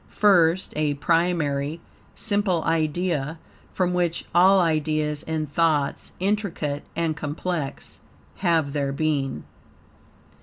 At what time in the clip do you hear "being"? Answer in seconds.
8.91-9.43